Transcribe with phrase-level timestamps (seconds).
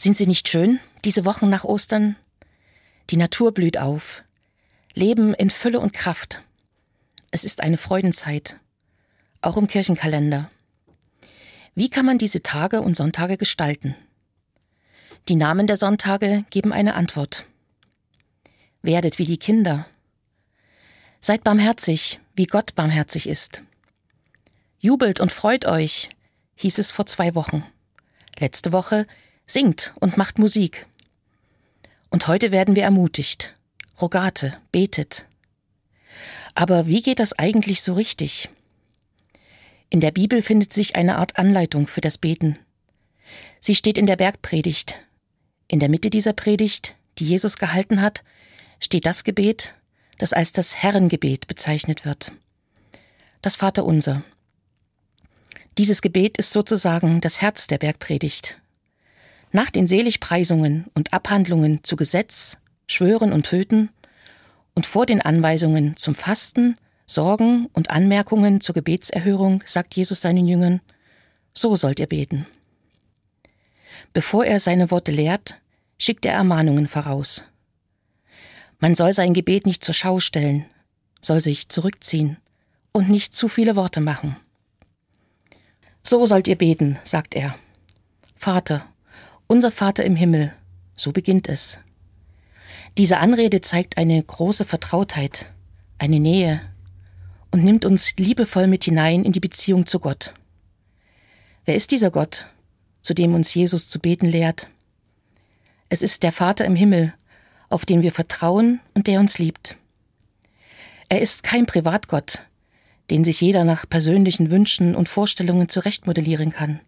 [0.00, 2.14] Sind sie nicht schön, diese Wochen nach Ostern?
[3.10, 4.22] Die Natur blüht auf.
[4.94, 6.44] Leben in Fülle und Kraft.
[7.32, 8.58] Es ist eine Freudenzeit.
[9.42, 10.52] Auch im Kirchenkalender.
[11.74, 13.96] Wie kann man diese Tage und Sonntage gestalten?
[15.26, 17.44] Die Namen der Sonntage geben eine Antwort.
[18.82, 19.88] Werdet wie die Kinder.
[21.20, 23.64] Seid barmherzig, wie Gott barmherzig ist.
[24.78, 26.08] Jubelt und freut euch,
[26.54, 27.64] hieß es vor zwei Wochen.
[28.38, 29.08] Letzte Woche
[29.48, 30.86] singt und macht Musik.
[32.10, 33.56] Und heute werden wir ermutigt.
[34.00, 35.26] Rogate, betet.
[36.54, 38.48] Aber wie geht das eigentlich so richtig?
[39.90, 42.58] In der Bibel findet sich eine Art Anleitung für das Beten.
[43.60, 44.96] Sie steht in der Bergpredigt.
[45.66, 48.22] In der Mitte dieser Predigt, die Jesus gehalten hat,
[48.80, 49.74] steht das Gebet,
[50.18, 52.32] das als das Herrengebet bezeichnet wird.
[53.42, 54.22] Das Vaterunser.
[55.78, 58.58] Dieses Gebet ist sozusagen das Herz der Bergpredigt.
[59.50, 63.90] Nach den Seligpreisungen und Abhandlungen zu Gesetz, Schwören und Töten
[64.74, 70.80] und vor den Anweisungen zum Fasten, Sorgen und Anmerkungen zur Gebetserhörung sagt Jesus seinen Jüngern,
[71.54, 72.46] so sollt ihr beten.
[74.12, 75.58] Bevor er seine Worte lehrt,
[75.98, 77.44] schickt er Ermahnungen voraus.
[78.78, 80.66] Man soll sein Gebet nicht zur Schau stellen,
[81.20, 82.36] soll sich zurückziehen
[82.92, 84.36] und nicht zu viele Worte machen.
[86.02, 87.58] So sollt ihr beten, sagt er.
[88.36, 88.86] Vater,
[89.48, 90.52] unser Vater im Himmel,
[90.94, 91.78] so beginnt es.
[92.98, 95.46] Diese Anrede zeigt eine große Vertrautheit,
[95.98, 96.60] eine Nähe,
[97.50, 100.34] und nimmt uns liebevoll mit hinein in die Beziehung zu Gott.
[101.64, 102.48] Wer ist dieser Gott,
[103.00, 104.68] zu dem uns Jesus zu beten lehrt?
[105.88, 107.14] Es ist der Vater im Himmel,
[107.70, 109.76] auf den wir vertrauen und der uns liebt.
[111.08, 112.44] Er ist kein Privatgott,
[113.10, 116.80] den sich jeder nach persönlichen Wünschen und Vorstellungen zurechtmodellieren kann.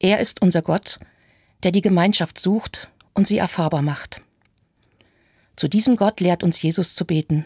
[0.00, 0.98] Er ist unser Gott,
[1.62, 4.22] der die Gemeinschaft sucht und sie erfahrbar macht.
[5.56, 7.44] Zu diesem Gott lehrt uns Jesus zu beten.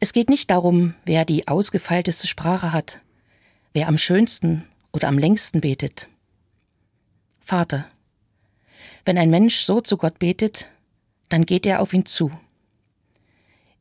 [0.00, 3.00] Es geht nicht darum, wer die ausgefeilteste Sprache hat,
[3.72, 6.08] wer am schönsten oder am längsten betet.
[7.40, 7.86] Vater.
[9.04, 10.68] Wenn ein Mensch so zu Gott betet,
[11.28, 12.30] dann geht er auf ihn zu.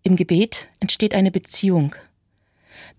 [0.04, 1.96] Im Gebet entsteht eine Beziehung.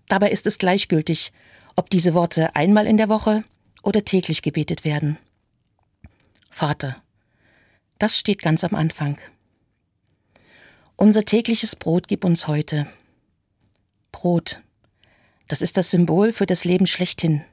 [0.07, 1.31] Dabei ist es gleichgültig,
[1.75, 3.43] ob diese Worte einmal in der Woche
[3.81, 5.17] oder täglich gebetet werden.
[6.51, 6.97] Vater.
[7.97, 9.17] Das steht ganz am Anfang.
[10.97, 12.87] Unser tägliches Brot gib uns heute.
[14.11, 14.61] Brot.
[15.47, 17.43] Das ist das Symbol für das Leben schlechthin.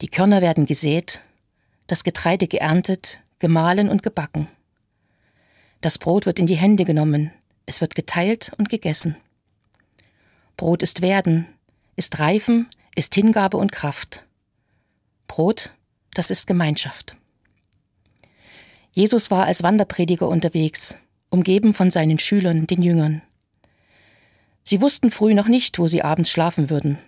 [0.00, 1.20] Die Körner werden gesät,
[1.86, 4.48] das Getreide geerntet, gemahlen und gebacken.
[5.82, 7.32] Das Brot wird in die Hände genommen,
[7.66, 9.16] es wird geteilt und gegessen.
[10.56, 11.46] Brot ist Werden,
[11.96, 14.24] ist Reifen, ist Hingabe und Kraft.
[15.28, 15.72] Brot,
[16.14, 17.17] das ist Gemeinschaft.
[18.92, 20.96] Jesus war als Wanderprediger unterwegs,
[21.30, 23.22] umgeben von seinen Schülern, den Jüngern.
[24.64, 26.98] Sie wussten früh noch nicht, wo sie abends schlafen würden.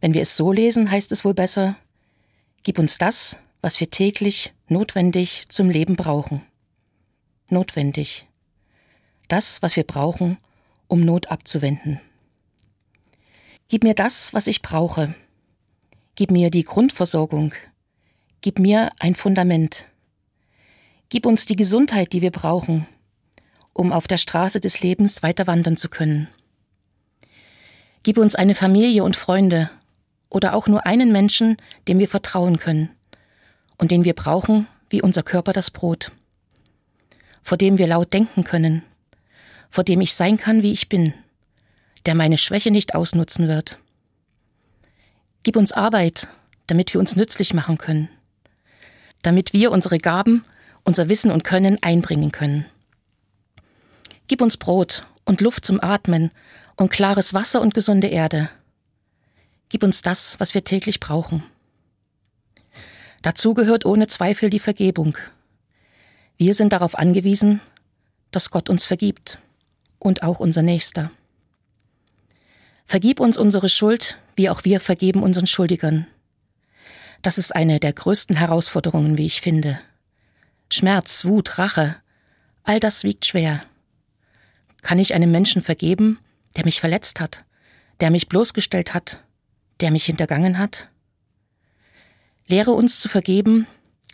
[0.00, 1.76] Wenn wir es so lesen, heißt es wohl besser,
[2.64, 6.42] Gib uns das, was wir täglich notwendig zum Leben brauchen.
[7.50, 8.26] Notwendig.
[9.26, 10.38] Das, was wir brauchen,
[10.86, 12.00] um Not abzuwenden.
[13.66, 15.14] Gib mir das, was ich brauche.
[16.14, 17.52] Gib mir die Grundversorgung.
[18.42, 19.88] Gib mir ein Fundament.
[21.12, 22.88] Gib uns die Gesundheit, die wir brauchen,
[23.74, 26.26] um auf der Straße des Lebens weiter wandern zu können.
[28.02, 29.68] Gib uns eine Familie und Freunde
[30.30, 32.88] oder auch nur einen Menschen, dem wir vertrauen können
[33.76, 36.12] und den wir brauchen, wie unser Körper das Brot,
[37.42, 38.82] vor dem wir laut denken können,
[39.68, 41.12] vor dem ich sein kann, wie ich bin,
[42.06, 43.78] der meine Schwäche nicht ausnutzen wird.
[45.42, 46.28] Gib uns Arbeit,
[46.68, 48.08] damit wir uns nützlich machen können,
[49.20, 50.42] damit wir unsere Gaben,
[50.84, 52.66] unser Wissen und Können einbringen können.
[54.26, 56.30] Gib uns Brot und Luft zum Atmen
[56.76, 58.50] und klares Wasser und gesunde Erde.
[59.68, 61.42] Gib uns das, was wir täglich brauchen.
[63.22, 65.16] Dazu gehört ohne Zweifel die Vergebung.
[66.36, 67.60] Wir sind darauf angewiesen,
[68.32, 69.38] dass Gott uns vergibt
[69.98, 71.10] und auch unser Nächster.
[72.84, 76.06] Vergib uns unsere Schuld, wie auch wir vergeben unseren Schuldigern.
[77.22, 79.78] Das ist eine der größten Herausforderungen, wie ich finde.
[80.72, 81.96] Schmerz, Wut, Rache,
[82.64, 83.62] all das wiegt schwer.
[84.80, 86.18] Kann ich einem Menschen vergeben,
[86.56, 87.44] der mich verletzt hat,
[88.00, 89.22] der mich bloßgestellt hat,
[89.82, 90.88] der mich hintergangen hat?
[92.46, 93.66] Lehre uns zu vergeben,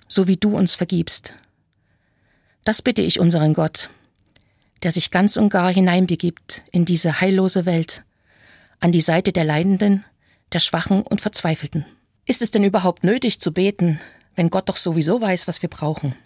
[0.09, 1.33] so wie du uns vergibst.
[2.65, 3.89] Das bitte ich unseren Gott,
[4.83, 8.03] der sich ganz und gar hineinbegibt in diese heillose Welt,
[8.81, 10.05] an die Seite der Leidenden,
[10.53, 11.87] der Schwachen und Verzweifelten.
[12.27, 14.01] Ist es denn überhaupt nötig zu beten,
[14.35, 16.17] wenn Gott doch sowieso weiß, was wir brauchen?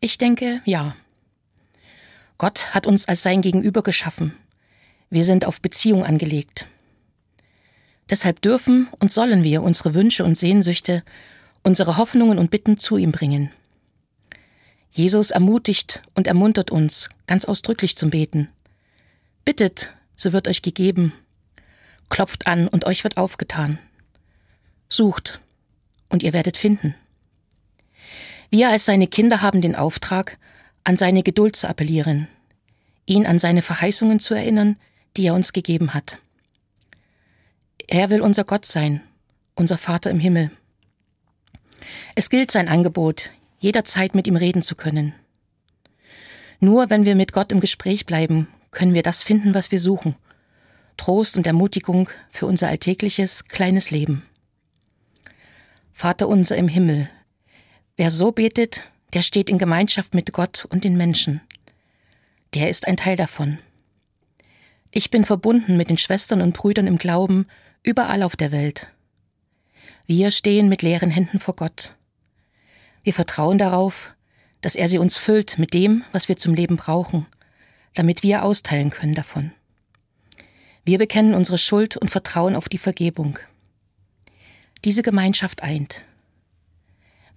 [0.00, 0.96] Ich denke, ja.
[2.38, 4.36] Gott hat uns als sein Gegenüber geschaffen.
[5.10, 6.66] Wir sind auf Beziehung angelegt.
[8.08, 11.02] Deshalb dürfen und sollen wir unsere Wünsche und Sehnsüchte,
[11.62, 13.50] unsere Hoffnungen und Bitten zu ihm bringen.
[14.90, 18.48] Jesus ermutigt und ermuntert uns ganz ausdrücklich zum Beten.
[19.44, 21.12] Bittet, so wird euch gegeben.
[22.08, 23.78] Klopft an und euch wird aufgetan.
[24.88, 25.40] Sucht
[26.08, 26.94] und ihr werdet finden.
[28.50, 30.38] Wir als seine Kinder haben den Auftrag,
[30.84, 32.28] an seine Geduld zu appellieren,
[33.04, 34.76] ihn an seine Verheißungen zu erinnern,
[35.16, 36.18] die er uns gegeben hat.
[37.86, 39.02] Er will unser Gott sein,
[39.54, 40.50] unser Vater im Himmel.
[42.14, 45.14] Es gilt sein Angebot, jederzeit mit ihm reden zu können.
[46.60, 50.16] Nur wenn wir mit Gott im Gespräch bleiben, können wir das finden, was wir suchen.
[50.96, 54.22] Trost und Ermutigung für unser alltägliches, kleines Leben.
[55.92, 57.08] Vater unser im Himmel.
[57.98, 61.40] Wer so betet, der steht in Gemeinschaft mit Gott und den Menschen.
[62.54, 63.58] Der ist ein Teil davon.
[64.92, 67.48] Ich bin verbunden mit den Schwestern und Brüdern im Glauben
[67.82, 68.86] überall auf der Welt.
[70.06, 71.96] Wir stehen mit leeren Händen vor Gott.
[73.02, 74.12] Wir vertrauen darauf,
[74.60, 77.26] dass er sie uns füllt mit dem, was wir zum Leben brauchen,
[77.94, 79.50] damit wir austeilen können davon.
[80.84, 83.40] Wir bekennen unsere Schuld und vertrauen auf die Vergebung
[84.84, 86.04] diese Gemeinschaft eint.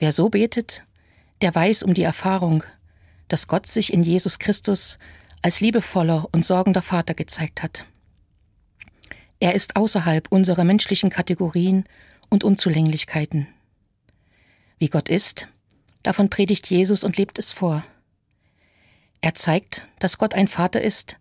[0.01, 0.83] Wer so betet,
[1.41, 2.63] der weiß um die Erfahrung,
[3.27, 4.97] dass Gott sich in Jesus Christus
[5.43, 7.85] als liebevoller und sorgender Vater gezeigt hat.
[9.39, 11.83] Er ist außerhalb unserer menschlichen Kategorien
[12.29, 13.45] und Unzulänglichkeiten.
[14.79, 15.47] Wie Gott ist,
[16.01, 17.85] davon predigt Jesus und lebt es vor.
[19.21, 21.17] Er zeigt, dass Gott ein Vater ist,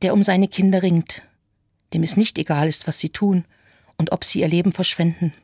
[0.00, 1.24] der um seine Kinder ringt,
[1.92, 3.44] dem es nicht egal ist, was sie tun
[3.98, 5.34] und ob sie ihr Leben verschwenden.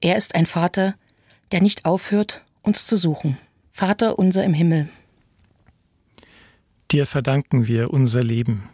[0.00, 0.96] Er ist ein Vater,
[1.52, 3.38] der nicht aufhört, uns zu suchen.
[3.72, 4.88] Vater unser im Himmel.
[6.90, 8.68] Dir verdanken wir unser Leben.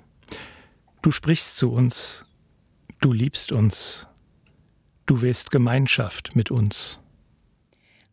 [1.03, 2.25] Du sprichst zu uns,
[3.01, 4.09] du liebst uns,
[5.05, 6.99] du willst Gemeinschaft mit uns.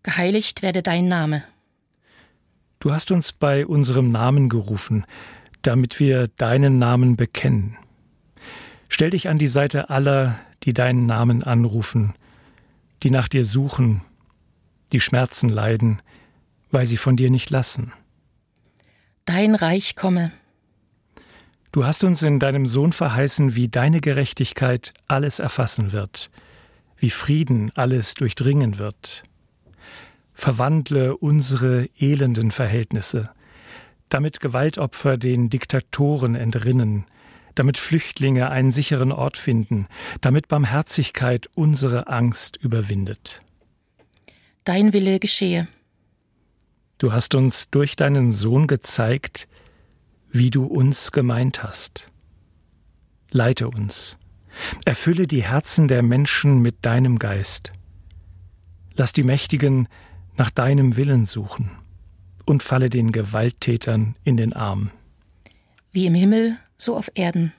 [0.03, 1.43] Geheiligt werde dein Name.
[2.79, 5.05] Du hast uns bei unserem Namen gerufen,
[5.61, 7.77] damit wir deinen Namen bekennen.
[8.89, 12.13] Stell dich an die Seite aller, die deinen Namen anrufen,
[13.01, 14.01] die nach dir suchen,
[14.93, 16.01] die Schmerzen leiden,
[16.71, 17.91] weil sie von dir nicht lassen.
[19.25, 20.31] Dein Reich komme.
[21.71, 26.29] Du hast uns in deinem Sohn verheißen, wie deine Gerechtigkeit alles erfassen wird,
[26.97, 29.23] wie Frieden alles durchdringen wird.
[30.33, 33.23] Verwandle unsere elenden Verhältnisse,
[34.09, 37.05] damit Gewaltopfer den Diktatoren entrinnen,
[37.55, 39.87] damit Flüchtlinge einen sicheren Ort finden,
[40.21, 43.39] damit Barmherzigkeit unsere Angst überwindet.
[44.63, 45.67] Dein Wille geschehe.
[46.97, 49.47] Du hast uns durch deinen Sohn gezeigt,
[50.31, 52.05] wie du uns gemeint hast.
[53.29, 54.17] Leite uns,
[54.85, 57.71] erfülle die Herzen der Menschen mit deinem Geist.
[58.95, 59.87] Lass die Mächtigen
[60.37, 61.71] nach deinem Willen suchen
[62.45, 64.91] und falle den Gewalttätern in den Arm.
[65.91, 67.53] Wie im Himmel, so auf Erden.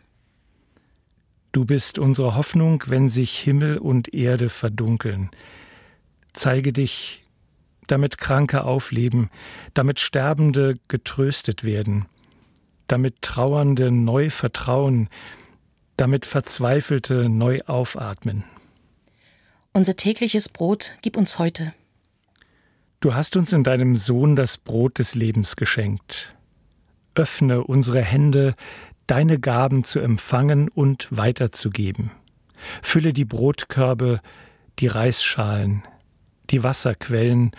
[1.53, 5.31] Du bist unsere Hoffnung, wenn sich Himmel und Erde verdunkeln.
[6.35, 7.25] Zeige dich,
[7.87, 9.31] damit Kranke aufleben,
[9.73, 12.07] damit Sterbende getröstet werden,
[12.88, 15.09] damit Trauernde neu vertrauen,
[15.97, 18.45] damit Verzweifelte neu aufatmen.
[19.73, 21.73] Unser tägliches Brot gib uns heute.
[23.00, 26.31] Du hast uns in deinem Sohn das Brot des Lebens geschenkt.
[27.14, 28.55] Öffne unsere Hände,
[29.07, 32.11] deine Gaben zu empfangen und weiterzugeben.
[32.83, 34.21] Fülle die Brotkörbe,
[34.79, 35.83] die Reisschalen,
[36.51, 37.53] die Wasserquellen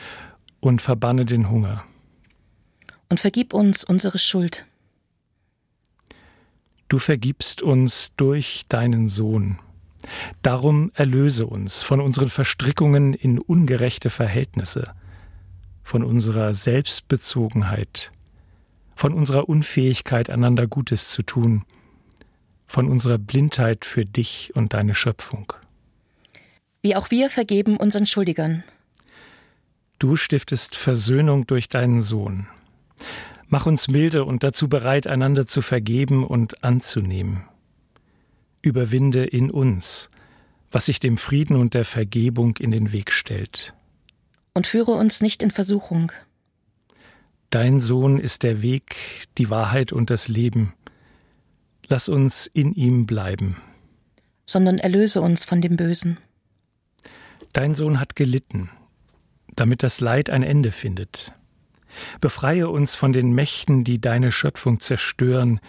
[0.59, 1.83] und verbanne den Hunger.
[3.09, 4.65] Und vergib uns unsere Schuld.
[6.87, 9.59] Du vergibst uns durch deinen Sohn.
[10.41, 14.93] Darum erlöse uns von unseren Verstrickungen in ungerechte Verhältnisse,
[15.81, 18.11] von unserer Selbstbezogenheit,
[18.95, 21.65] von unserer Unfähigkeit, einander Gutes zu tun,
[22.67, 25.53] von unserer Blindheit für dich und deine Schöpfung.
[26.81, 28.63] Wie auch wir vergeben unseren Schuldigern.
[29.99, 32.47] Du stiftest Versöhnung durch deinen Sohn.
[33.47, 37.43] Mach uns milde und dazu bereit, einander zu vergeben und anzunehmen.
[38.61, 40.09] Überwinde in uns,
[40.71, 43.73] was sich dem Frieden und der Vergebung in den Weg stellt.
[44.53, 46.11] Und führe uns nicht in Versuchung,
[47.55, 48.97] Dein Sohn ist der Weg,
[49.37, 50.73] die Wahrheit und das Leben.
[51.87, 53.55] Lass uns in ihm bleiben.
[54.45, 56.17] Sondern erlöse uns von dem Bösen.
[57.53, 58.69] Dein Sohn hat gelitten.
[59.55, 61.33] Damit das Leid ein Ende findet.
[62.19, 65.59] Befreie uns von den Mächten, die deine Schöpfung zerstören,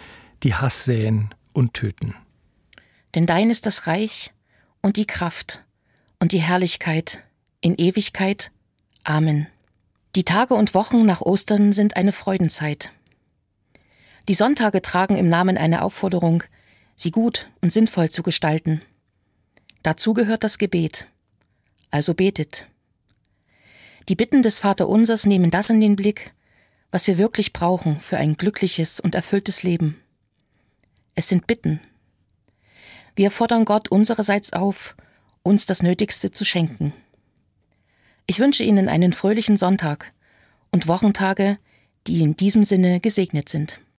[0.43, 2.15] die Hass säen und töten.
[3.15, 4.33] Denn dein ist das Reich
[4.81, 5.63] und die Kraft
[6.19, 7.23] und die Herrlichkeit
[7.61, 8.51] in Ewigkeit.
[9.03, 9.47] Amen.
[10.15, 12.91] Die Tage und Wochen nach Ostern sind eine Freudenzeit.
[14.27, 16.43] Die Sonntage tragen im Namen eine Aufforderung,
[16.95, 18.81] sie gut und sinnvoll zu gestalten.
[19.83, 21.07] Dazu gehört das Gebet.
[21.91, 22.67] Also betet.
[24.09, 26.33] Die Bitten des Vaterunsers nehmen das in den Blick,
[26.91, 30.01] was wir wirklich brauchen für ein glückliches und erfülltes Leben.
[31.15, 31.81] Es sind Bitten.
[33.15, 34.95] Wir fordern Gott unsererseits auf,
[35.43, 36.93] uns das Nötigste zu schenken.
[38.27, 40.13] Ich wünsche Ihnen einen fröhlichen Sonntag
[40.71, 41.57] und Wochentage,
[42.07, 43.81] die in diesem Sinne gesegnet sind.